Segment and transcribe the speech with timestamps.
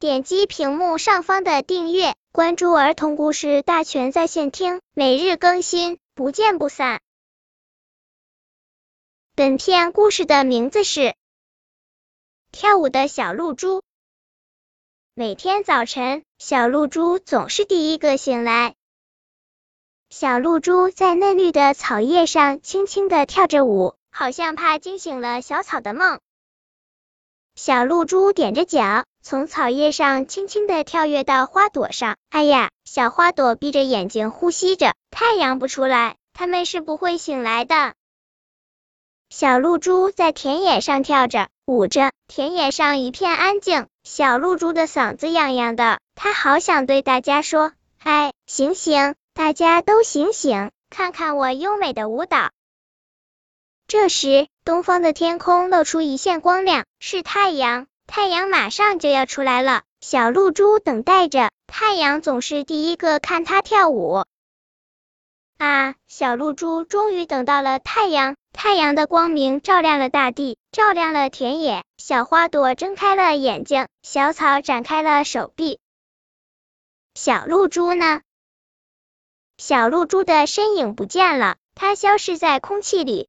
[0.00, 7.00] 点击屏幕上方的订阅，关注儿童故事大全在线听，每日更新，不见不散。
[9.34, 11.00] 本片故事的名字是
[12.52, 13.78] 《跳舞的小露珠》。
[15.14, 18.76] 每天早晨，小露珠总是第一个醒来。
[20.10, 26.20] 小露珠在嫩绿的草叶上轻轻的跳着舞，好像怕惊醒了小草的梦。
[27.56, 32.16] 小露珠踮着脚，从草叶上轻轻的跳跃到花朵上。
[32.30, 37.94] 哎呀，小花朵闭着眼睛呼吸着，太阳不出来，它们是不会醒来的。
[39.30, 43.86] 小露珠在田野上跳着舞着，田野上一片安静。
[44.02, 52.50] 小露珠的嗓子痒痒的，它好想对大家说：“嗨，醒醒，大家都醒醒，看看我优美的舞蹈。”
[53.86, 57.86] 这时，东方的天空露出一线光亮，是太阳。
[58.08, 61.50] 太阳马上就要出来了，小露珠等待着。
[61.66, 64.24] 太阳总是第一个看它跳舞。
[65.58, 68.34] 啊，小露珠终于等到了太阳。
[68.54, 71.84] 太阳的光明照亮了大地，照亮了田野。
[71.98, 75.78] 小花朵睁开了眼睛，小草展开了手臂。
[77.14, 78.22] 小露珠呢？
[79.58, 83.28] 小露珠的身影不见了，它消失在空气里。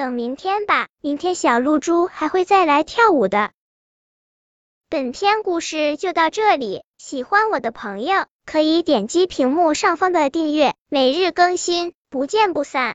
[0.00, 3.50] 等明天吧，明天小露珠还会再来跳舞的。
[4.88, 12.88] 本篇故事就到这里，喜欢我的朋友可以点击屏幕上方的订阅，每日更新，不见不散。